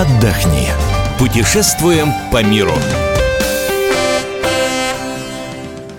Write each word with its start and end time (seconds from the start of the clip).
отдохни. 0.00 0.68
Путешествуем 1.18 2.12
по 2.30 2.40
миру. 2.40 2.72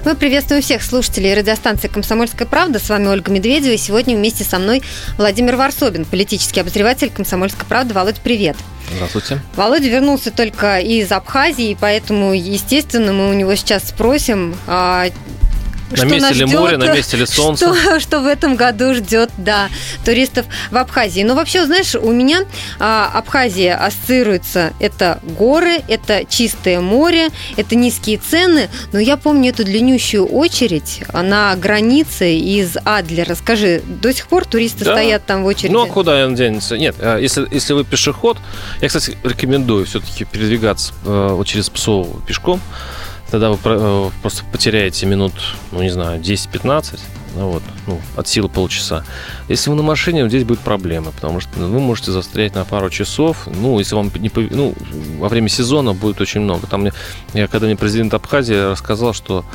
Мы 0.05 0.15
приветствуем 0.15 0.61
всех 0.61 0.81
слушателей 0.83 1.33
радиостанции 1.33 1.89
«Комсомольская 1.89 2.47
правда». 2.47 2.79
С 2.79 2.87
вами 2.87 3.07
Ольга 3.07 3.29
Медведева. 3.29 3.73
И 3.73 3.77
сегодня 3.77 4.15
вместе 4.15 4.45
со 4.45 4.57
мной 4.57 4.81
Владимир 5.17 5.57
Варсобин, 5.57 6.05
политический 6.05 6.61
обозреватель 6.61 7.09
«Комсомольской 7.09 7.65
правды». 7.65 7.93
Володь, 7.93 8.21
привет. 8.21 8.55
Здравствуйте. 8.95 9.41
Володя 9.57 9.89
вернулся 9.89 10.31
только 10.31 10.79
из 10.79 11.11
Абхазии, 11.11 11.77
поэтому, 11.79 12.33
естественно, 12.33 13.11
мы 13.11 13.29
у 13.29 13.33
него 13.33 13.53
сейчас 13.55 13.89
спросим, 13.89 14.55
а, 14.65 15.07
На 15.91 15.97
что 15.97 16.05
месте 16.05 16.33
ли 16.33 16.45
ждет, 16.45 16.59
море, 16.59 16.77
на 16.77 16.93
месте 16.93 17.17
ли 17.17 17.25
солнце? 17.25 17.73
Что, 17.75 17.99
что 17.99 18.19
в 18.21 18.27
этом 18.27 18.55
году 18.55 18.93
ждет, 18.93 19.31
да, 19.37 19.69
туристов 20.05 20.45
в 20.71 20.77
Абхазии. 20.77 21.21
Но 21.21 21.35
вообще, 21.35 21.65
знаешь, 21.65 21.95
у 21.95 22.11
меня 22.11 22.41
а, 22.79 23.09
Абхазия 23.13 23.75
ассоциируется, 23.75 24.73
это 24.79 25.19
горы, 25.23 25.81
это 25.87 26.25
чистое 26.25 26.79
море, 26.81 27.29
это 27.57 27.75
низкие 27.75 28.17
цены, 28.17 28.69
но 28.91 28.99
я 28.99 29.17
помню 29.17 29.49
эту 29.49 29.63
длиннющую 29.63 30.25
очередь 30.25 31.01
на 31.11 31.55
границе 31.55 32.35
из 32.35 32.77
Адлера. 32.85 33.35
Скажи, 33.35 33.81
до 33.85 34.13
сих 34.13 34.27
пор 34.27 34.45
туристы 34.45 34.85
Да. 34.85 34.93
стоят 34.93 35.25
там 35.25 35.43
в 35.43 35.45
очереди? 35.45 35.71
Ну, 35.71 35.83
а 35.83 35.87
куда 35.87 36.25
он 36.25 36.35
денется? 36.35 36.77
Нет, 36.77 36.95
а 36.99 37.17
если, 37.17 37.47
если 37.51 37.73
вы 37.73 37.83
пешеход, 37.83 38.37
я, 38.81 38.87
кстати, 38.87 39.17
рекомендую 39.23 39.85
все-таки 39.85 40.25
передвигаться 40.25 40.93
э, 41.05 41.29
вот 41.31 41.47
через 41.47 41.69
Псову 41.69 42.21
пешком, 42.27 42.61
тогда 43.31 43.49
вы 43.51 43.57
э, 43.63 44.09
просто 44.21 44.43
потеряете 44.51 45.05
минут, 45.05 45.33
ну, 45.71 45.81
не 45.81 45.89
знаю, 45.89 46.19
10-15, 46.19 46.99
ну, 47.35 47.51
вот, 47.51 47.63
ну, 47.87 47.99
от 48.15 48.27
силы 48.27 48.49
полчаса. 48.49 49.03
Если 49.47 49.69
вы 49.69 49.75
на 49.75 49.83
машине, 49.83 50.27
здесь 50.27 50.43
будет 50.43 50.59
проблема, 50.59 51.11
потому 51.11 51.39
что 51.39 51.59
ну, 51.59 51.69
вы 51.69 51.79
можете 51.79 52.11
застрять 52.11 52.55
на 52.55 52.65
пару 52.65 52.89
часов, 52.89 53.47
ну, 53.47 53.77
если 53.79 53.95
вам 53.95 54.11
не 54.19 54.29
пов- 54.29 54.53
ну, 54.53 54.73
во 55.19 55.29
время 55.29 55.49
сезона 55.49 55.93
будет 55.93 56.21
очень 56.21 56.41
много. 56.41 56.67
Там 56.67 56.81
мне, 56.81 56.93
я, 57.33 57.47
когда 57.47 57.67
мне 57.67 57.75
президент 57.75 58.13
Абхазии 58.13 58.71
рассказал, 58.71 59.13
что 59.13 59.45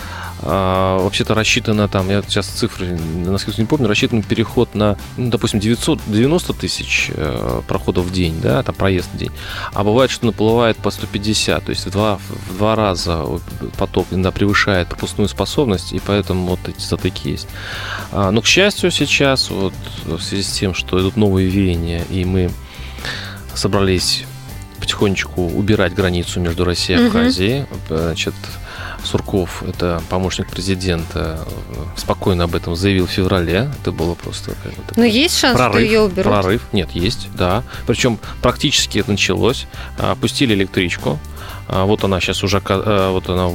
а, 0.46 0.98
вообще-то 0.98 1.34
рассчитано 1.34 1.88
там, 1.88 2.10
я 2.10 2.20
сейчас 2.22 2.46
цифры, 2.46 2.98
насколько 2.98 3.58
не 3.62 3.66
помню, 3.66 3.88
рассчитан 3.88 4.22
переход 4.22 4.74
на, 4.74 4.98
ну, 5.16 5.30
допустим, 5.30 5.58
990 5.58 6.52
тысяч 6.52 7.10
э, 7.14 7.62
проходов 7.66 8.04
в 8.04 8.12
день, 8.12 8.38
да, 8.42 8.62
там 8.62 8.74
проезд 8.74 9.08
в 9.14 9.16
день. 9.16 9.30
А 9.72 9.82
бывает, 9.84 10.10
что 10.10 10.26
наплывает 10.26 10.76
по 10.76 10.90
150, 10.90 11.64
то 11.64 11.70
есть 11.70 11.86
в 11.86 11.90
два, 11.90 12.18
в 12.18 12.58
два 12.58 12.76
раза 12.76 13.24
поток 13.78 14.08
иногда 14.10 14.32
превышает 14.32 14.88
пропускную 14.88 15.28
способность, 15.28 15.94
и 15.94 16.00
поэтому 16.04 16.48
вот 16.48 16.68
эти 16.68 16.80
затыки 16.80 17.28
есть. 17.28 17.48
А, 18.12 18.30
но, 18.30 18.42
к 18.42 18.46
счастью, 18.46 18.90
сейчас, 18.90 19.48
вот 19.48 19.72
в 20.04 20.20
связи 20.20 20.42
с 20.42 20.52
тем, 20.52 20.74
что 20.74 21.00
идут 21.00 21.16
новые 21.16 21.48
веяния, 21.48 22.04
и 22.10 22.26
мы 22.26 22.50
собрались 23.54 24.24
потихонечку 24.78 25.46
убирать 25.46 25.94
границу 25.94 26.38
между 26.40 26.66
Россией 26.66 26.98
и. 26.98 27.06
Абхазией, 27.06 27.66
значит, 27.88 28.34
Сурков, 29.04 29.62
это 29.62 30.02
помощник 30.08 30.48
президента, 30.50 31.40
спокойно 31.96 32.44
об 32.44 32.54
этом 32.54 32.74
заявил 32.76 33.06
в 33.06 33.10
феврале. 33.10 33.70
Это 33.80 33.92
было 33.92 34.14
просто 34.14 34.52
как 34.62 34.72
бы 34.72 34.82
Но 34.96 35.04
есть 35.04 35.38
шанс, 35.38 35.58
что 35.58 35.70
прорыв, 35.70 35.86
ее 35.86 36.00
уберут? 36.02 36.32
прорыв. 36.32 36.62
Нет, 36.72 36.90
есть, 36.92 37.28
да. 37.34 37.62
Причем 37.86 38.18
практически 38.42 38.98
это 38.98 39.10
началось. 39.10 39.66
А, 39.98 40.14
Пустили 40.14 40.54
электричку. 40.54 41.18
А, 41.68 41.84
Вот 41.84 42.04
она 42.04 42.20
сейчас 42.20 42.42
уже, 42.42 42.62
э, 42.66 43.10
вот 43.10 43.28
она, 43.28 43.50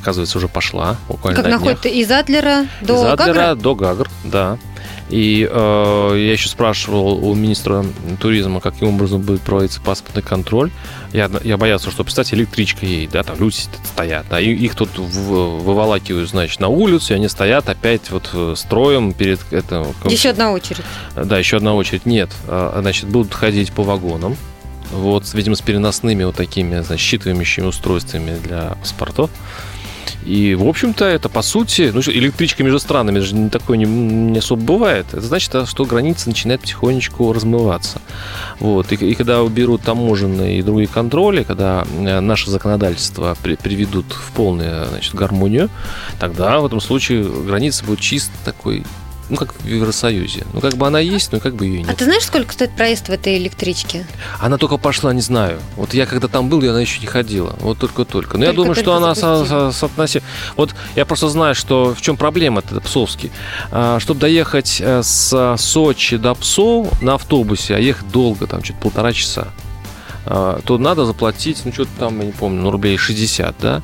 оказывается, 0.00 0.38
уже 0.38 0.48
пошла. 0.48 0.96
Буквально 1.08 1.36
Как 1.36 1.44
на 1.44 1.50
днях. 1.50 1.60
находится 1.60 1.88
из 1.88 2.10
Адлера 2.10 2.66
до 2.80 2.94
Из 2.94 3.02
Адлера 3.12 3.34
Гагры? 3.34 3.54
до 3.62 3.74
Гагр, 3.74 4.10
да. 4.24 4.58
И 5.10 5.48
э, 5.50 6.14
я 6.16 6.32
еще 6.32 6.48
спрашивал 6.48 7.24
у 7.24 7.34
министра 7.34 7.84
туризма, 8.20 8.60
каким 8.60 8.88
образом 8.94 9.20
будет 9.20 9.40
проводиться 9.42 9.80
паспортный 9.80 10.22
контроль. 10.22 10.70
Я, 11.12 11.28
я 11.42 11.56
боялся, 11.56 11.90
что, 11.90 12.04
представьте, 12.04 12.36
электричка 12.36 12.86
едет, 12.86 13.10
да, 13.10 13.24
там 13.24 13.36
люди 13.40 13.56
стоят, 13.92 14.26
да, 14.30 14.40
и 14.40 14.52
их 14.52 14.76
тут 14.76 14.90
в- 14.96 15.58
выволакивают, 15.64 16.30
значит, 16.30 16.60
на 16.60 16.68
улицу, 16.68 17.12
и 17.12 17.16
они 17.16 17.28
стоят 17.28 17.68
опять 17.68 18.10
вот 18.10 18.30
э, 18.32 18.54
строем 18.56 19.12
перед 19.12 19.40
этим. 19.52 19.86
Еще 20.04 20.30
одна 20.30 20.52
очередь. 20.52 20.84
Да, 21.16 21.38
еще 21.38 21.56
одна 21.56 21.74
очередь. 21.74 22.06
Нет, 22.06 22.30
а, 22.46 22.78
значит, 22.80 23.06
будут 23.08 23.34
ходить 23.34 23.72
по 23.72 23.82
вагонам. 23.82 24.36
Вот, 24.92 25.24
видимо, 25.34 25.54
с 25.56 25.60
переносными 25.60 26.24
вот 26.24 26.36
такими, 26.36 26.80
значит, 26.80 27.04
считывающими 27.04 27.66
устройствами 27.66 28.38
для 28.38 28.76
паспортов. 28.80 29.30
И, 30.24 30.54
в 30.54 30.68
общем-то, 30.68 31.04
это, 31.04 31.28
по 31.28 31.42
сути, 31.42 31.90
ну, 31.94 32.00
электричка 32.00 32.62
между 32.62 32.78
странами 32.78 33.20
это 33.20 33.34
не 33.34 33.48
такое 33.48 33.78
не, 33.78 33.86
не 33.86 34.38
особо 34.38 34.62
бывает. 34.62 35.06
Это 35.12 35.22
значит, 35.22 35.54
а, 35.54 35.66
что 35.66 35.84
граница 35.84 36.28
начинает 36.28 36.60
потихонечку 36.60 37.32
размываться. 37.32 38.02
Вот. 38.58 38.92
И, 38.92 38.96
и 38.96 39.14
когда 39.14 39.42
уберут 39.42 39.82
таможенные 39.82 40.58
и 40.58 40.62
другие 40.62 40.88
контроли, 40.88 41.42
когда 41.42 41.86
э, 41.98 42.20
наше 42.20 42.50
законодательство 42.50 43.36
при- 43.42 43.56
приведут 43.56 44.12
в 44.12 44.32
полную 44.32 44.86
значит, 44.88 45.14
гармонию, 45.14 45.70
тогда 46.18 46.60
в 46.60 46.66
этом 46.66 46.80
случае 46.80 47.24
граница 47.24 47.84
будет 47.84 48.00
чисто 48.00 48.32
такой, 48.44 48.84
ну, 49.30 49.36
как 49.36 49.54
в 49.54 49.66
Евросоюзе. 49.66 50.44
Ну, 50.52 50.60
как 50.60 50.74
бы 50.74 50.86
она 50.86 50.98
есть, 51.00 51.32
но 51.32 51.40
как 51.40 51.54
бы 51.54 51.66
ее 51.66 51.84
А 51.84 51.88
нет. 51.88 51.96
ты 51.96 52.04
знаешь, 52.04 52.24
сколько 52.24 52.52
стоит 52.52 52.72
проезд 52.72 53.08
в 53.08 53.10
этой 53.12 53.38
электричке? 53.38 54.06
Она 54.40 54.58
только 54.58 54.76
пошла, 54.76 55.12
не 55.14 55.20
знаю. 55.22 55.60
Вот 55.76 55.94
я 55.94 56.04
когда 56.06 56.28
там 56.28 56.48
был, 56.48 56.60
и 56.62 56.66
она 56.66 56.80
еще 56.80 57.00
не 57.00 57.06
ходила. 57.06 57.56
Вот 57.60 57.78
только-только. 57.78 58.36
Но 58.36 58.44
я 58.44 58.50
Только- 58.52 58.62
думаю, 58.62 58.74
что 58.74 58.94
она 58.96 59.14
со- 59.14 59.44
со- 59.46 59.86
соотноси- 59.86 60.22
Вот 60.56 60.74
я 60.96 61.06
просто 61.06 61.28
знаю, 61.28 61.54
что 61.54 61.94
в 61.94 62.00
чем 62.02 62.16
проблема 62.16 62.60
это 62.60 62.80
Псовский. 62.80 63.30
чтобы 63.98 64.20
доехать 64.20 64.78
э, 64.80 65.02
с 65.02 65.56
Сочи 65.58 66.16
до 66.16 66.34
Псов 66.34 67.00
на 67.00 67.14
автобусе, 67.14 67.76
а 67.76 67.78
ехать 67.78 68.10
долго, 68.10 68.46
там 68.46 68.62
что-то 68.64 68.80
полтора 68.80 69.12
часа, 69.12 69.48
а, 70.26 70.60
то 70.64 70.78
надо 70.78 71.04
заплатить, 71.06 71.62
ну, 71.64 71.72
что-то 71.72 71.90
там, 71.98 72.18
я 72.20 72.26
не 72.26 72.32
помню, 72.32 72.62
ну, 72.62 72.70
рублей 72.70 72.96
60, 72.96 73.54
да? 73.60 73.82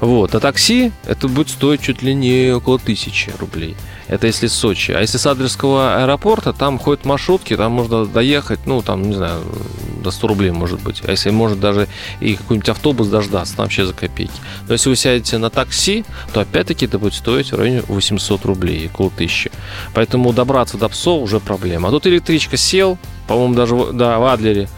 Вот. 0.00 0.34
А 0.34 0.40
такси 0.40 0.92
это 1.06 1.28
будет 1.28 1.48
стоить 1.48 1.80
чуть 1.82 2.02
ли 2.02 2.14
не 2.14 2.52
около 2.52 2.78
тысячи 2.78 3.32
рублей. 3.38 3.76
Это 4.08 4.26
если 4.26 4.46
с 4.46 4.54
Сочи. 4.54 4.92
А 4.92 5.00
если 5.00 5.18
с 5.18 5.26
Адлерского 5.26 6.02
аэропорта, 6.02 6.52
там 6.52 6.78
ходят 6.78 7.04
маршрутки, 7.04 7.56
там 7.56 7.72
можно 7.72 8.06
доехать, 8.06 8.60
ну, 8.66 8.82
там, 8.82 9.02
не 9.02 9.14
знаю, 9.14 9.42
до 10.02 10.10
100 10.10 10.28
рублей 10.28 10.50
может 10.50 10.80
быть. 10.82 11.02
А 11.04 11.10
если 11.10 11.30
может 11.30 11.58
даже 11.58 11.88
и 12.20 12.34
какой-нибудь 12.34 12.68
автобус 12.68 13.08
дождаться, 13.08 13.56
там 13.56 13.64
вообще 13.64 13.86
за 13.86 13.94
копейки. 13.94 14.32
Но 14.68 14.74
если 14.74 14.90
вы 14.90 14.96
сядете 14.96 15.38
на 15.38 15.50
такси, 15.50 16.04
то 16.32 16.40
опять-таки 16.40 16.86
это 16.86 16.98
будет 16.98 17.14
стоить 17.14 17.52
в 17.52 17.56
районе 17.56 17.82
800 17.88 18.44
рублей, 18.44 18.90
около 18.92 19.08
1000. 19.08 19.50
Поэтому 19.94 20.32
добраться 20.32 20.76
до 20.76 20.88
Псов 20.88 21.22
уже 21.22 21.40
проблема. 21.40 21.88
А 21.88 21.90
тут 21.90 22.06
электричка 22.06 22.56
сел, 22.56 22.98
по-моему, 23.26 23.54
даже 23.54 23.92
да, 23.92 24.18
в 24.18 24.26
Адлере, 24.26 24.68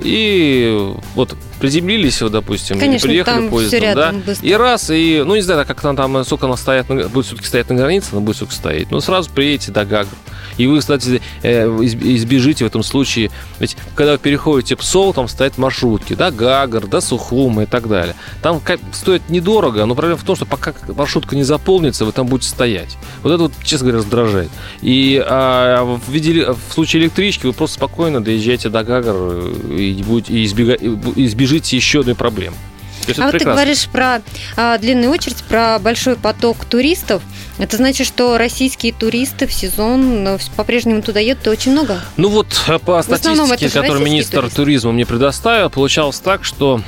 и 0.00 0.94
вот 1.14 1.36
приземлились, 1.58 2.20
вот, 2.22 2.32
допустим, 2.32 2.78
Конечно, 2.78 3.06
или 3.06 3.14
приехали 3.14 3.34
там 3.42 3.50
поездом, 3.50 3.68
все 3.68 3.86
рядом 3.86 4.20
да, 4.20 4.26
быстро. 4.26 4.48
и 4.48 4.52
раз, 4.52 4.90
и, 4.90 5.22
ну, 5.26 5.34
не 5.34 5.42
знаю, 5.42 5.66
как 5.66 5.84
она 5.84 5.94
там, 5.94 6.24
сколько 6.24 6.46
она 6.46 6.56
стоит, 6.56 6.86
будет 6.86 7.26
все-таки 7.26 7.46
стоять 7.46 7.68
на 7.70 7.76
границе, 7.76 8.08
она 8.12 8.20
будет 8.20 8.36
все-таки 8.36 8.56
стоять. 8.56 8.90
Но 8.90 9.00
сразу 9.00 9.30
приедете 9.30 9.72
до 9.72 9.84
Гагры. 9.84 10.16
И 10.56 10.66
вы, 10.66 10.80
кстати, 10.80 11.20
э, 11.42 11.66
изб- 11.66 12.16
избежите 12.16 12.64
в 12.64 12.66
этом 12.66 12.82
случае, 12.82 13.30
ведь 13.60 13.76
когда 13.94 14.12
вы 14.12 14.18
переходите 14.18 14.74
Псол, 14.74 15.14
там 15.14 15.28
стоят 15.28 15.56
маршрутки, 15.56 16.14
до 16.14 16.30
Гагр, 16.32 16.86
до 16.88 17.00
Сухума 17.00 17.62
и 17.62 17.66
так 17.66 17.88
далее. 17.88 18.16
Там 18.42 18.60
стоит 18.92 19.28
недорого, 19.28 19.84
но 19.86 19.94
проблема 19.94 20.18
в 20.18 20.24
том, 20.24 20.34
что 20.34 20.46
пока 20.46 20.74
маршрутка 20.88 21.36
не 21.36 21.44
заполнится, 21.44 22.04
вы 22.04 22.10
там 22.12 22.26
будете 22.26 22.50
стоять. 22.50 22.96
Вот 23.22 23.32
это 23.32 23.42
вот, 23.44 23.52
честно 23.62 23.86
говоря, 23.86 23.98
раздражает. 23.98 24.50
И 24.82 25.22
а, 25.24 25.84
в, 25.84 26.10
виде, 26.10 26.44
в 26.50 26.72
случае 26.74 27.02
электрички 27.02 27.46
вы 27.46 27.52
просто 27.52 27.76
спокойно 27.76 28.22
доезжаете 28.22 28.68
до 28.68 28.82
Гагр 28.82 29.14
э, 29.14 29.76
и, 29.78 30.02
будете, 30.02 30.32
и, 30.34 30.44
избега- 30.44 30.74
и 30.74 30.88
бу- 30.88 31.12
избежите 31.48 31.76
еще 31.76 32.00
одной 32.00 32.14
проблемы. 32.14 32.56
То 33.02 33.10
есть 33.10 33.20
А 33.20 33.24
вот 33.24 33.38
ты 33.38 33.44
говоришь 33.44 33.86
про 33.86 34.20
а, 34.56 34.76
длинную 34.76 35.10
очередь, 35.10 35.42
про 35.44 35.78
большой 35.78 36.16
поток 36.16 36.66
туристов. 36.66 37.22
Это 37.56 37.78
значит, 37.78 38.06
что 38.06 38.36
российские 38.36 38.92
туристы 38.92 39.46
в 39.46 39.52
сезон 39.52 40.24
ну, 40.24 40.38
по-прежнему 40.56 41.00
туда 41.00 41.18
едут 41.18 41.46
и 41.46 41.50
очень 41.50 41.72
много? 41.72 42.00
Ну 42.18 42.28
вот 42.28 42.60
э, 42.68 42.78
по 42.78 43.02
статистике, 43.02 43.70
которую 43.70 44.04
министр 44.04 44.40
туристы. 44.40 44.56
туризма 44.56 44.92
мне 44.92 45.06
предоставил, 45.06 45.70
получалось 45.70 46.18
так, 46.20 46.44
что 46.44 46.82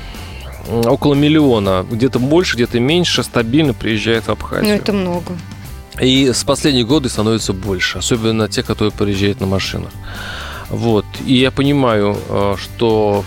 около 0.68 1.14
миллиона, 1.14 1.86
где-то 1.90 2.18
больше, 2.18 2.56
где-то 2.56 2.80
меньше, 2.80 3.22
стабильно 3.22 3.72
приезжает 3.72 4.24
в 4.24 4.26
Ну, 4.28 4.32
Абхазию. 4.34 4.74
это 4.76 4.92
много. 4.92 5.38
И 5.98 6.32
с 6.32 6.44
последние 6.44 6.84
годы 6.84 7.08
становится 7.08 7.52
больше, 7.54 7.98
особенно 7.98 8.46
те, 8.48 8.62
которые 8.62 8.92
приезжают 8.92 9.40
на 9.40 9.46
машинах. 9.46 9.90
Вот. 10.68 11.06
И 11.24 11.34
я 11.34 11.50
понимаю, 11.50 12.16
э, 12.28 12.56
что 12.58 13.24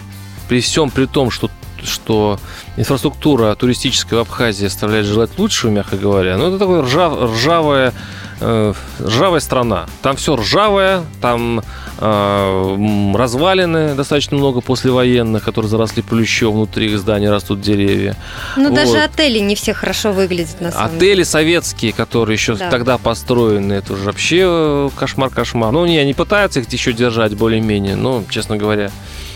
при 0.53 0.61
всем 0.61 0.91
при 0.91 1.07
том, 1.07 1.31
что 1.31 1.50
что 1.83 2.39
инфраструктура 2.77 3.55
туристическая 3.55 4.19
в 4.19 4.21
Абхазии 4.21 4.67
оставляет 4.67 5.05
желать 5.07 5.31
лучшего, 5.38 5.71
мягко 5.71 5.97
говоря, 5.97 6.38
но 6.38 6.47
это 6.50 6.59
такая 6.59 6.81
ржав, 6.83 7.31
ржавая, 7.33 7.91
э, 8.39 8.73
ржавая 9.01 9.39
страна. 9.41 9.88
Там 10.03 10.15
все 10.15 10.35
ржавое, 10.38 11.01
там 11.21 11.61
э, 11.97 13.13
развалины 13.17 13.95
достаточно 13.95 14.38
много 14.38 14.61
послевоенных, 14.61 15.44
которые 15.44 15.69
заросли 15.69 16.01
плющом, 16.01 16.53
внутри 16.53 16.85
их 16.85 17.00
зданий 17.00 17.29
растут 17.29 17.59
деревья. 17.59 18.15
Ну, 18.55 18.69
Вот. 18.69 18.75
даже 18.75 19.00
отели 19.00 19.39
не 19.39 19.55
все 19.55 19.73
хорошо 19.73 20.13
выглядят 20.13 20.61
на 20.61 20.71
самом 20.71 20.91
деле. 21.00 21.11
Отели 21.13 21.23
советские, 21.23 21.91
которые 21.94 22.35
еще 22.35 22.53
Да. 22.55 22.69
тогда 22.69 22.97
построены, 22.97 23.73
это 23.73 23.94
уже 23.94 24.03
вообще 24.03 24.41
э, 24.45 24.89
кошмар-кошмар. 24.95 25.71
Ну, 25.73 25.85
не, 25.85 25.97
они 25.97 26.13
пытаются 26.13 26.59
их 26.61 26.71
еще 26.71 26.94
держать 26.94 27.35
более-менее, 27.35 27.95
но, 27.95 28.23
честно 28.29 28.55
говоря, 28.55 28.89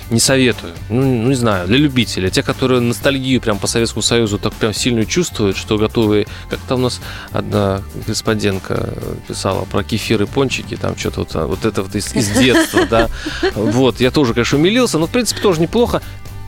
не 0.10 0.20
советую. 0.20 0.74
Ну, 0.90 1.02
ну, 1.02 1.30
не 1.30 1.36
знаю, 1.36 1.68
для 1.68 1.78
любителей. 1.78 2.30
Те, 2.30 2.44
которые 2.44 2.82
ностальгию 2.82 3.42
прям 3.42 3.58
по 3.58 3.68
Советскому 3.68 4.02
Союзу 4.02 4.38
так 4.38 4.54
прям 4.54 4.74
сильно 4.74 5.06
чувствуют, 5.06 5.58
что 5.58 5.78
готовы... 5.78 6.28
Как 6.50 6.60
там 6.68 6.80
у 6.80 6.84
нас 6.84 7.02
одна 7.32 7.82
корреспондентка 8.06 8.94
писала 9.28 9.66
про 9.66 9.84
кефир 9.84 10.24
и 10.24 10.26
пончики, 10.26 10.76
там 10.76 10.98
что-то 10.98 11.22
вот, 11.22 11.36
вот 11.36 11.66
это 11.66 11.84
вот 11.84 11.96
из, 11.96 12.14
из 12.16 12.30
детства, 12.30 12.86
да. 12.90 13.10
Вот, 13.56 14.00
я 14.00 14.12
тоже, 14.12 14.34
конечно, 14.34 14.58
умилился, 14.58 14.98
но, 14.98 15.08
в 15.08 15.12
принципе, 15.12 15.42
тоже 15.42 15.62
неплохо 15.62 16.02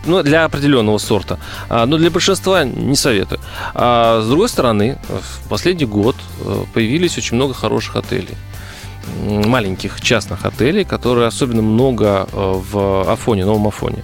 ну, 0.06 0.24
для 0.24 0.46
определенного 0.46 0.98
сорта. 0.98 1.40
А, 1.68 1.86
но 1.86 1.98
для 1.98 2.10
большинства 2.10 2.64
не 2.64 2.96
советую. 2.96 3.42
А 3.74 4.22
с 4.22 4.28
другой 4.28 4.50
стороны, 4.50 4.98
в 5.10 5.50
последний 5.50 5.86
год 5.86 6.16
э, 6.42 6.64
появились 6.74 7.18
очень 7.18 7.36
много 7.36 7.54
хороших 7.54 7.96
отелей 7.96 8.38
маленьких 9.26 10.02
частных 10.02 10.46
отелей, 10.46 10.86
которые 10.86 11.28
особенно 11.28 11.62
много 11.62 12.28
э, 12.32 12.62
в 12.72 13.12
Афоне, 13.12 13.46
Новом 13.46 13.68
Афоне. 13.68 14.04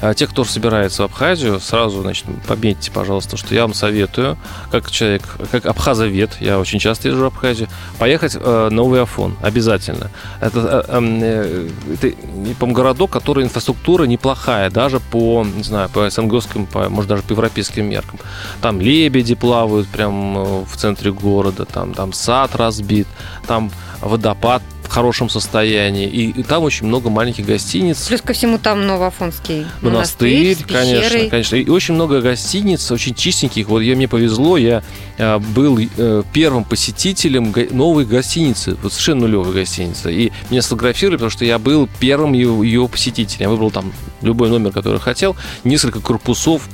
А 0.00 0.14
те, 0.14 0.26
кто 0.26 0.44
собирается 0.44 1.02
в 1.02 1.04
Абхазию, 1.06 1.60
сразу, 1.60 2.00
значит, 2.00 2.24
пометьте, 2.46 2.90
пожалуйста, 2.90 3.36
что 3.36 3.54
я 3.54 3.62
вам 3.62 3.74
советую, 3.74 4.38
как 4.70 4.90
человек, 4.90 5.22
как 5.50 5.66
абхазовед, 5.66 6.38
я 6.40 6.58
очень 6.58 6.78
часто 6.78 7.08
езжу 7.08 7.24
в 7.24 7.26
Абхазию, 7.26 7.68
поехать 7.98 8.34
э, 8.34 8.40
на 8.40 8.70
Новый 8.70 9.02
Афон, 9.02 9.36
обязательно. 9.42 10.10
Это, 10.40 10.86
э, 10.88 10.96
эм, 10.96 11.20
э, 11.22 11.68
это 11.92 12.12
по 12.58 12.66
городок, 12.66 13.10
который 13.10 13.44
инфраструктура 13.44 14.04
неплохая, 14.04 14.70
даже 14.70 15.00
по, 15.00 15.44
не 15.44 15.62
знаю, 15.64 15.90
по 15.90 16.08
СНГским, 16.08 16.64
по, 16.64 16.88
может, 16.88 17.10
даже 17.10 17.22
по 17.22 17.32
европейским 17.32 17.84
меркам. 17.84 18.20
Там 18.62 18.80
лебеди 18.80 19.34
плавают 19.34 19.86
прямо 19.88 20.40
э, 20.40 20.64
в 20.66 20.76
центре 20.78 21.12
города, 21.12 21.66
там, 21.66 21.92
там 21.92 22.14
сад 22.14 22.56
разбит, 22.56 23.06
там 23.46 23.70
водопад 24.00 24.62
в 24.90 24.92
хорошем 24.92 25.28
состоянии. 25.28 26.08
И, 26.08 26.30
и 26.30 26.42
там 26.42 26.64
очень 26.64 26.86
много 26.86 27.10
маленьких 27.10 27.46
гостиниц. 27.46 28.08
Плюс 28.08 28.20
ко 28.22 28.32
всему 28.32 28.58
там 28.58 28.86
Новоафонский 28.86 29.66
монастырь. 29.82 30.56
монастырь 30.56 30.66
конечно, 30.66 31.30
конечно. 31.30 31.56
И 31.56 31.68
очень 31.68 31.94
много 31.94 32.20
гостиниц, 32.20 32.90
очень 32.90 33.14
чистеньких. 33.14 33.68
Вот 33.68 33.80
я, 33.80 33.94
мне 33.94 34.08
повезло, 34.08 34.56
я 34.56 34.82
а, 35.18 35.38
был 35.38 35.78
а, 35.96 36.24
первым 36.32 36.64
посетителем 36.64 37.54
новой 37.70 38.04
гостиницы, 38.04 38.76
вот 38.82 38.92
совершенно 38.92 39.22
нулевой 39.22 39.54
гостиницы. 39.54 40.12
И 40.12 40.32
меня 40.50 40.62
сфотографировали, 40.62 41.16
потому 41.16 41.30
что 41.30 41.44
я 41.44 41.58
был 41.58 41.88
первым 42.00 42.32
ее, 42.32 42.60
ее 42.64 42.88
посетителем. 42.88 43.42
Я 43.42 43.48
выбрал 43.48 43.70
там 43.70 43.92
любой 44.22 44.48
номер, 44.48 44.72
который 44.72 45.00
хотел, 45.00 45.36
несколько 45.62 46.00
корпусов, 46.00 46.68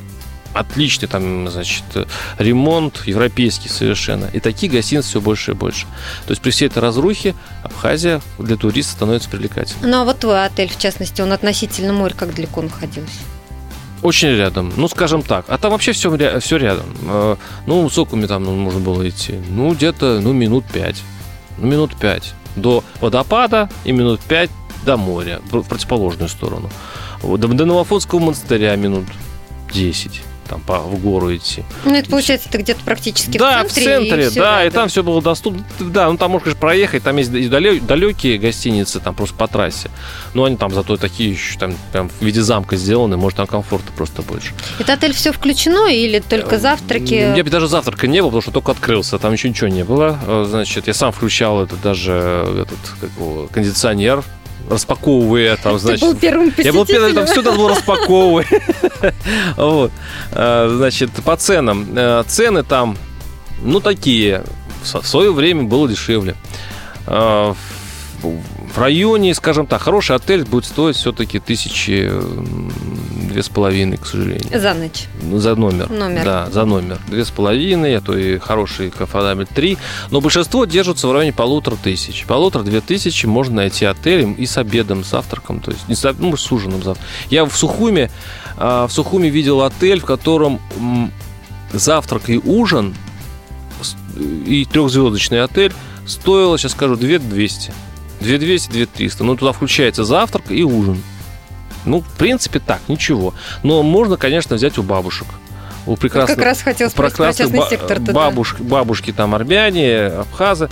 отличный 0.58 1.08
там, 1.08 1.48
значит, 1.50 1.84
ремонт, 2.38 3.02
европейский 3.06 3.68
совершенно. 3.68 4.26
И 4.32 4.40
такие 4.40 4.70
гостиницы 4.70 5.08
все 5.08 5.20
больше 5.20 5.52
и 5.52 5.54
больше. 5.54 5.86
То 6.26 6.32
есть 6.32 6.42
при 6.42 6.50
всей 6.50 6.68
этой 6.68 6.78
разрухе 6.78 7.34
Абхазия 7.62 8.20
для 8.38 8.56
туриста 8.56 8.92
становится 8.92 9.28
привлекательной. 9.28 9.88
Ну 9.90 10.00
а 10.00 10.04
вот 10.04 10.20
твой 10.20 10.44
отель, 10.44 10.68
в 10.68 10.78
частности, 10.78 11.20
он 11.20 11.32
относительно 11.32 11.92
моря, 11.92 12.14
как 12.14 12.34
далеко 12.34 12.62
находился? 12.62 13.20
Очень 14.02 14.36
рядом, 14.36 14.72
ну, 14.76 14.88
скажем 14.88 15.22
так. 15.22 15.46
А 15.48 15.58
там 15.58 15.72
вообще 15.72 15.92
все, 15.92 16.38
все 16.40 16.56
рядом. 16.58 16.86
Э, 17.08 17.36
ну, 17.66 17.88
сколько 17.88 18.14
мне 18.14 18.26
там 18.26 18.44
можно 18.44 18.78
было 18.78 19.08
идти? 19.08 19.40
Ну, 19.48 19.72
где-то, 19.74 20.20
ну, 20.20 20.32
минут 20.32 20.64
пять. 20.66 21.02
Ну, 21.58 21.66
минут 21.66 21.96
пять. 21.96 22.34
До 22.56 22.84
водопада 23.00 23.68
и 23.84 23.92
минут 23.92 24.20
пять 24.20 24.50
до 24.84 24.96
моря, 24.96 25.40
в 25.50 25.62
противоположную 25.62 26.28
сторону. 26.28 26.70
До, 27.22 27.36
до 27.36 27.64
Новофонского 27.64 28.20
монастыря 28.20 28.76
минут 28.76 29.06
10 29.72 30.22
там 30.46 30.60
по, 30.60 30.78
в 30.78 31.00
гору 31.00 31.34
идти. 31.34 31.64
Ну, 31.84 31.94
это 31.94 32.08
получается, 32.08 32.48
ты 32.50 32.58
где-то 32.58 32.80
практически 32.84 33.38
да, 33.38 33.64
в 33.64 33.68
центре. 33.68 33.84
Да, 33.84 34.00
в 34.00 34.08
центре, 34.08 34.26
и 34.26 34.34
да, 34.34 34.64
и 34.64 34.70
там 34.70 34.88
все 34.88 35.02
было 35.02 35.22
доступно. 35.22 35.64
Да, 35.78 36.10
ну 36.10 36.16
там 36.16 36.30
можешь, 36.30 36.44
конечно, 36.44 36.60
проехать, 36.60 37.02
там 37.02 37.16
есть 37.16 37.32
и 37.32 37.48
далекие 37.48 38.38
гостиницы, 38.38 39.00
там 39.00 39.14
просто 39.14 39.36
по 39.36 39.48
трассе. 39.48 39.90
Но 40.34 40.44
они 40.44 40.56
там 40.56 40.72
зато 40.72 40.96
такие 40.96 41.30
еще 41.30 41.58
там 41.58 41.74
прям 41.92 42.08
в 42.08 42.22
виде 42.22 42.42
замка 42.42 42.76
сделаны, 42.76 43.16
может, 43.16 43.36
там 43.36 43.46
комфорта 43.46 43.92
просто 43.92 44.22
больше. 44.22 44.52
Это 44.78 44.94
отель 44.94 45.12
все 45.12 45.32
включено 45.32 45.90
или 45.90 46.20
только 46.20 46.58
завтраки? 46.58 47.36
Я 47.36 47.44
бы 47.44 47.50
даже 47.50 47.68
завтрака 47.68 48.06
не 48.06 48.20
было, 48.20 48.28
потому 48.28 48.42
что 48.42 48.52
только 48.52 48.72
открылся, 48.72 49.18
там 49.18 49.32
еще 49.32 49.48
ничего 49.48 49.68
не 49.68 49.84
было. 49.84 50.18
Э, 50.26 50.46
значит, 50.48 50.86
я 50.86 50.94
сам 50.94 51.12
включал 51.12 51.62
это 51.62 51.76
даже 51.76 52.12
этот 52.12 52.78
как 53.00 53.10
его, 53.16 53.48
кондиционер 53.52 54.22
распаковывая 54.68 55.56
там, 55.56 55.78
значит... 55.78 56.00
Ты 56.00 56.06
был 56.06 56.16
первым 56.16 56.52
Я 56.56 56.72
был 56.72 56.86
первым, 56.86 57.14
там 57.14 57.26
все 57.26 57.42
надо 57.42 57.56
было 57.56 57.70
распаковывать. 57.70 58.46
Вот. 59.56 59.92
А, 60.32 60.74
значит, 60.76 61.10
по 61.24 61.36
ценам. 61.36 61.86
Э, 61.94 62.24
цены 62.26 62.62
там, 62.62 62.96
ну, 63.62 63.80
такие. 63.80 64.42
В 64.82 65.06
свое 65.06 65.32
время 65.32 65.64
было 65.64 65.88
дешевле. 65.88 66.36
В 68.76 68.78
районе, 68.78 69.32
скажем 69.34 69.66
так, 69.66 69.80
хороший 69.80 70.16
отель 70.16 70.44
будет 70.44 70.66
стоить 70.66 70.96
все-таки 70.96 71.38
тысячи 71.38 72.12
две 73.26 73.42
с 73.42 73.48
половиной, 73.48 73.96
к 73.96 74.04
сожалению. 74.04 74.60
За 74.60 74.74
ночь? 74.74 75.06
Ну, 75.22 75.38
за 75.38 75.54
номер. 75.54 75.88
Номер. 75.88 76.24
Да, 76.24 76.50
за 76.50 76.66
номер. 76.66 76.98
Две 77.08 77.24
с 77.24 77.30
половиной, 77.30 77.96
а 77.96 78.02
то 78.02 78.14
и 78.14 78.38
хороший 78.38 78.90
кафадамель 78.90 79.46
три. 79.46 79.78
Но 80.10 80.20
большинство 80.20 80.66
держатся 80.66 81.08
в 81.08 81.12
районе 81.12 81.32
полутора 81.32 81.76
тысяч. 81.82 82.26
Полутора-две 82.26 82.82
тысячи 82.82 83.24
можно 83.24 83.56
найти 83.56 83.86
отелем 83.86 84.34
и 84.34 84.44
с 84.44 84.58
обедом, 84.58 85.04
с 85.04 85.08
завтраком, 85.08 85.60
то 85.60 85.70
есть 85.70 85.88
не 85.88 85.94
с, 85.94 86.14
ну, 86.18 86.36
с 86.36 86.52
ужином 86.52 86.82
завтрак. 86.82 87.06
Я 87.30 87.46
в 87.46 87.56
Сухуме, 87.56 88.10
а, 88.58 88.86
в 88.86 88.92
Сухуме 88.92 89.30
видел 89.30 89.62
отель, 89.62 90.00
в 90.00 90.04
котором 90.04 90.60
завтрак 91.72 92.28
и 92.28 92.36
ужин 92.36 92.94
и 94.18 94.66
трехзвездочный 94.70 95.42
отель 95.42 95.72
стоило, 96.06 96.58
сейчас 96.58 96.72
скажу, 96.72 96.96
2200. 96.96 97.72
2200, 98.20 98.70
2300. 98.70 99.24
Ну, 99.24 99.36
туда 99.36 99.52
включается 99.52 100.04
завтрак 100.04 100.50
и 100.50 100.62
ужин. 100.64 101.02
Ну, 101.84 102.00
в 102.00 102.08
принципе, 102.16 102.58
так, 102.58 102.80
ничего. 102.88 103.34
Но 103.62 103.82
можно, 103.82 104.16
конечно, 104.16 104.56
взять 104.56 104.76
у 104.78 104.82
бабушек. 104.82 105.28
У 105.86 105.96
прекрасных, 105.96 106.36
как 106.36 106.44
раз 106.44 106.62
хотел 106.62 106.90
спросить 106.90 107.16
про 107.16 107.32
частный 107.32 107.60
ба- 107.60 107.66
сектор. 107.70 108.00
Бабушки, 108.00 108.60
бабушки 108.62 109.12
там 109.12 109.34
армяне, 109.34 110.06
абхазы. 110.06 110.68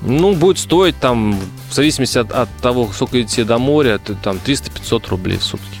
Ну, 0.00 0.32
будет 0.34 0.58
стоить 0.58 0.98
там, 0.98 1.38
в 1.70 1.74
зависимости 1.74 2.18
от, 2.18 2.32
от 2.32 2.48
того, 2.62 2.90
сколько 2.94 3.20
идти 3.20 3.44
до 3.44 3.58
моря, 3.58 4.00
там 4.22 4.38
300-500 4.44 5.08
рублей 5.08 5.36
в 5.38 5.42
сутки. 5.42 5.77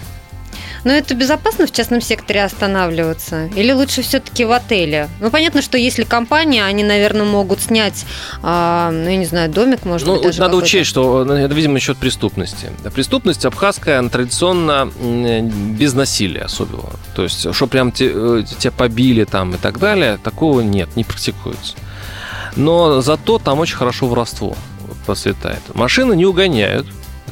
Но 0.84 0.92
это 0.92 1.14
безопасно 1.14 1.66
в 1.66 1.72
частном 1.72 2.00
секторе 2.00 2.44
останавливаться? 2.44 3.46
Или 3.56 3.72
лучше 3.72 4.02
все-таки 4.02 4.44
в 4.44 4.52
отеле? 4.52 5.08
Ну, 5.20 5.30
понятно, 5.30 5.62
что 5.62 5.78
если 5.78 6.04
компания, 6.04 6.64
они, 6.64 6.84
наверное, 6.84 7.26
могут 7.26 7.60
снять, 7.60 8.06
а, 8.42 8.90
ну, 8.90 9.08
я 9.08 9.16
не 9.16 9.26
знаю, 9.26 9.50
домик, 9.50 9.84
может 9.84 10.06
ну, 10.06 10.14
быть, 10.14 10.24
даже 10.24 10.40
Надо 10.40 10.56
учесть, 10.56 10.88
что 10.88 11.24
ну, 11.24 11.34
это, 11.34 11.54
видимо, 11.54 11.80
счет 11.80 11.96
преступности. 11.98 12.70
Преступность 12.94 13.44
абхазская, 13.44 13.98
она 13.98 14.08
традиционно 14.08 14.90
без 15.78 15.94
насилия 15.94 16.42
особого. 16.42 16.90
То 17.14 17.24
есть, 17.24 17.52
что 17.54 17.66
прям 17.66 17.92
э, 17.98 18.44
тебя 18.58 18.70
побили 18.70 19.24
там 19.24 19.54
и 19.54 19.58
так 19.58 19.78
далее, 19.78 20.18
такого 20.22 20.60
нет, 20.60 20.96
не 20.96 21.04
практикуется. 21.04 21.74
Но 22.56 23.00
зато 23.00 23.38
там 23.38 23.58
очень 23.60 23.76
хорошо 23.76 24.06
воровство 24.06 24.56
процветает. 25.06 25.60
Машины 25.74 26.14
не 26.14 26.26
угоняют, 26.26 26.86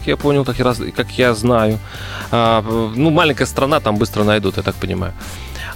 я 0.07 0.17
понял, 0.17 0.45
как 0.45 0.59
я, 0.59 0.75
как 0.95 1.11
я 1.13 1.35
знаю. 1.35 1.79
А, 2.31 2.63
ну, 2.95 3.11
маленькая 3.11 3.47
страна, 3.47 3.81
там 3.81 3.97
быстро 3.97 4.25
найдут, 4.25 4.57
я 4.57 4.63
так 4.63 4.75
понимаю. 4.75 5.13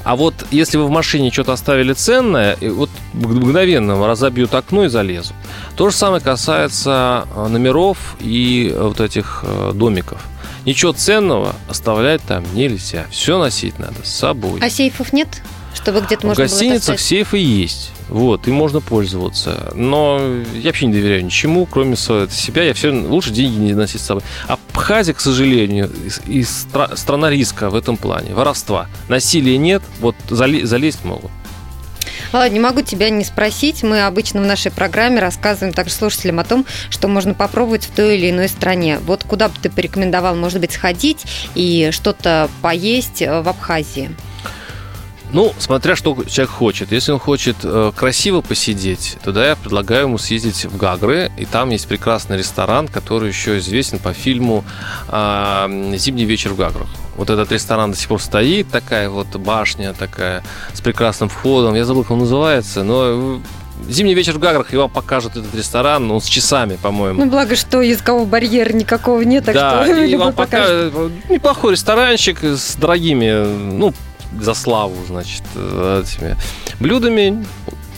А 0.03 0.17
вот 0.17 0.47
если 0.51 0.79
вы 0.79 0.87
в 0.87 0.91
машине 0.91 1.31
что-то 1.31 1.53
оставили 1.53 1.93
ценное, 1.93 2.57
вот 2.61 2.91
мгновенно 3.13 4.07
разобьют 4.07 4.55
окно 4.55 4.85
и 4.85 4.89
залезут. 4.89 5.35
То 5.77 5.91
же 5.91 5.97
самое 5.97 6.23
касается 6.23 7.27
а, 7.35 7.49
номеров 7.49 8.17
и 8.21 8.75
вот 8.77 9.01
этих 9.01 9.45
а, 9.47 9.73
домиков. 9.73 10.23
Ничего 10.65 10.93
ценного 10.93 11.55
оставлять 11.69 12.23
там 12.23 12.45
нельзя. 12.55 13.07
Все 13.11 13.39
носить 13.39 13.79
надо 13.79 13.97
с 14.03 14.11
собой. 14.11 14.61
А 14.63 14.71
сейфов 14.71 15.13
нет? 15.13 15.43
Чтобы 15.75 16.01
где-то 16.01 16.27
можно 16.27 16.45
В 16.45 16.49
гостиницах 16.49 16.99
сейфы 17.01 17.39
есть. 17.39 17.93
Вот, 18.09 18.49
и 18.49 18.51
можно 18.51 18.81
пользоваться. 18.81 19.73
Но 19.75 20.21
я 20.55 20.71
вообще 20.71 20.87
не 20.87 20.93
доверяю 20.95 21.25
ничему, 21.25 21.65
кроме 21.67 21.97
себя. 21.97 22.65
Я 22.65 22.75
все 22.75 22.91
лучше 22.91 23.31
деньги 23.31 23.59
не 23.59 23.73
носить 23.75 24.01
с 24.01 24.05
собой. 24.05 24.25
А 24.49 24.59
Абхазия, 24.73 25.15
к 25.15 25.21
сожалению, 25.21 25.91
и 26.27 26.41
стра- 26.41 26.97
страна 26.97 27.31
риска 27.31 27.71
в 27.71 27.75
этом 27.75 27.97
плане. 27.97 28.35
Воровства. 28.35 28.89
Насилия 29.09 29.59
нет, 29.59 29.83
вот 30.01 30.17
залез- 30.29 30.65
залезть 30.65 31.05
могут. 31.05 31.31
Не 32.33 32.61
могу 32.61 32.83
тебя 32.83 33.11
не 33.11 33.25
спросить. 33.25 33.83
Мы 33.83 34.07
обычно 34.07 34.41
в 34.41 34.47
нашей 34.47 34.71
программе 34.71 35.21
рассказываем 35.21 35.75
также 35.75 35.93
слушателям 35.93 36.39
о 36.39 36.45
том, 36.45 36.65
что 36.89 37.09
можно 37.09 37.35
попробовать 37.35 37.85
в 37.85 37.91
той 37.91 38.17
или 38.17 38.31
иной 38.31 38.49
стране. 38.49 39.01
Вот 39.05 39.25
куда 39.25 39.49
бы 39.49 39.55
ты 39.61 39.69
порекомендовал, 39.69 40.37
может 40.37 40.61
быть, 40.61 40.73
сходить 40.73 41.25
и 41.55 41.91
что-то 41.93 42.49
поесть 42.63 43.21
в 43.21 43.49
Абхазии? 43.49 44.11
Ну, 45.33 45.53
смотря 45.59 45.97
что 45.97 46.17
человек 46.25 46.51
хочет. 46.51 46.93
Если 46.93 47.13
он 47.13 47.19
хочет 47.19 47.57
э, 47.63 47.93
красиво 47.95 48.41
посидеть, 48.41 49.17
тогда 49.23 49.49
я 49.49 49.57
предлагаю 49.57 50.05
ему 50.05 50.19
съездить 50.19 50.65
в 50.65 50.77
Гагры, 50.77 51.31
и 51.37 51.45
там 51.45 51.71
есть 51.71 51.87
прекрасный 51.87 52.37
ресторан, 52.37 52.89
который 52.89 53.29
еще 53.29 53.59
известен 53.59 53.99
по 53.99 54.13
фильму 54.13 54.65
э, 55.09 55.93
«Зимний 55.97 56.25
вечер 56.25 56.53
в 56.53 56.57
Гаграх». 56.57 56.89
Вот 57.17 57.31
этот 57.31 57.53
ресторан 57.53 57.93
до 57.93 57.97
сих 57.97 58.09
пор 58.09 58.21
стоит, 58.21 58.71
такая 58.71 59.09
вот 59.11 59.29
башня 59.37 59.93
такая 59.93 60.43
с 60.73 60.81
прекрасным 60.81 61.29
входом. 61.29 61.75
Я 61.75 61.85
забыл, 61.85 62.03
как 62.03 62.13
он 62.13 62.21
называется, 62.21 62.83
но 62.83 63.41
Зимний 63.89 64.15
вечер 64.15 64.35
в 64.35 64.39
Гаграх, 64.39 64.73
и 64.73 64.77
вам 64.77 64.91
покажут 64.91 65.37
этот 65.37 65.55
ресторан, 65.55 66.07
ну, 66.07 66.21
с 66.21 66.27
часами, 66.27 66.77
по-моему. 66.77 67.25
Ну, 67.25 67.31
благо, 67.31 67.57
что 67.57 67.81
языкового 67.81 68.25
барьера 68.25 68.73
никакого 68.73 69.23
нет, 69.23 69.45
так 69.45 69.55
да, 69.55 69.85
что 69.85 69.95
и 70.05 70.17
вам 70.17 70.33
покажет. 70.33 70.93
покажут 70.93 71.31
неплохой 71.31 71.73
ресторанчик 71.73 72.43
с 72.43 72.77
дорогими, 72.77 73.31
ну, 73.77 73.95
за 74.39 74.55
славу, 74.55 74.97
значит, 75.07 75.43
э, 75.55 76.03
этими 76.05 76.37
блюдами. 76.79 77.45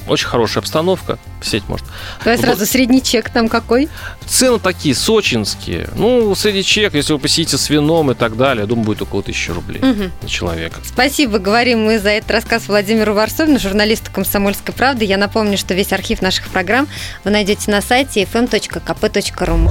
Очень 0.09 0.27
хорошая 0.27 0.63
обстановка, 0.63 1.17
сеть 1.41 1.63
может. 1.69 1.87
Давай 2.25 2.37
сразу, 2.37 2.67
средний 2.67 3.01
чек 3.01 3.31
там 3.31 3.49
какой? 3.49 3.89
Цены 4.27 4.59
такие, 4.59 4.97
сочинские. 4.97 5.89
Ну, 5.95 6.35
среди 6.35 6.65
чек, 6.65 6.95
если 6.95 7.13
вы 7.13 7.21
посидите 7.21 7.57
с 7.57 7.71
вином 7.71 8.11
и 8.11 8.15
так 8.15 8.37
далее, 8.37 8.63
я 8.63 8.67
думаю, 8.67 8.85
будет 8.85 9.03
около 9.03 9.23
тысячи 9.23 9.53
рублей 9.53 9.81
Мгм. 9.81 10.11
на 10.21 10.29
человека. 10.29 10.81
Спасибо, 10.85 11.39
говорим 11.39 11.85
мы 11.85 12.01
за 12.01 12.11
этот 12.11 12.33
рассказ 12.33 12.67
Владимиру 12.67 13.15
Варсовину, 13.15 13.61
журналисту 13.61 14.11
«Комсомольской 14.13 14.75
правды». 14.75 15.05
Я 15.05 15.19
напомню, 15.19 15.57
что 15.57 15.73
весь 15.73 15.93
архив 15.93 16.21
наших 16.21 16.49
программ 16.49 16.89
вы 17.23 17.31
найдете 17.31 17.71
на 17.71 17.81
сайте 17.81 18.25
fm.kp.ru. 18.25 19.71